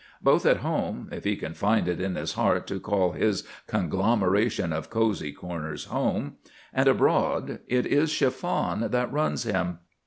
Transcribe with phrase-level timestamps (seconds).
[0.23, 4.73] Both at home (if he can find it in his heart to call his conglomeration
[4.73, 6.37] of cosey corners home)
[6.73, 9.77] and abroad it is Chiffon that runs him.